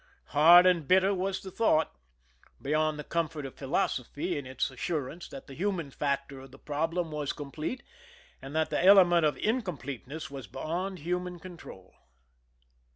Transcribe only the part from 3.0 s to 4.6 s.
comfort of philosophy in